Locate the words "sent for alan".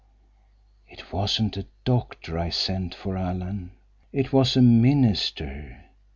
2.49-3.69